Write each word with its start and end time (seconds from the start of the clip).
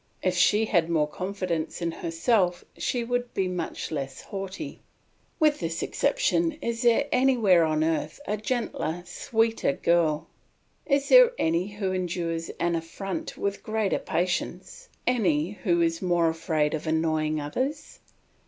If 0.23 0.35
she 0.35 0.65
had 0.65 0.89
more 0.89 1.07
confidence 1.07 1.79
in 1.79 1.91
herself 1.91 2.65
she 2.75 3.03
would 3.03 3.31
be 3.35 3.47
much 3.47 3.91
less 3.91 4.21
haughty. 4.21 4.79
With 5.39 5.59
this 5.59 5.83
exception 5.83 6.53
is 6.53 6.81
there 6.81 7.07
anywhere 7.11 7.63
on 7.65 7.83
earth 7.83 8.19
a 8.25 8.35
gentler, 8.35 9.03
sweeter 9.05 9.73
girl? 9.73 10.25
Is 10.87 11.09
there 11.09 11.33
any 11.37 11.67
who 11.73 11.91
endures 11.93 12.49
an 12.59 12.73
affront 12.73 13.37
with 13.37 13.61
greater 13.61 13.99
patience, 13.99 14.89
any 15.05 15.51
who 15.63 15.81
is 15.83 16.01
more 16.01 16.29
afraid 16.29 16.73
of 16.73 16.87
annoying 16.87 17.39
others? 17.39 17.99